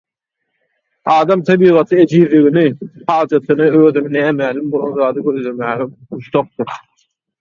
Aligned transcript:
Adam 1.15 1.43
tebigaty 1.49 1.99
ejizligini, 2.03 2.63
hajatyny, 3.11 3.63
özüne 3.83 4.09
nämälim 4.17 4.73
bolan 4.77 4.99
zady 5.03 5.25
gözlemäge 5.29 5.89
muşdakdyr. 5.93 6.75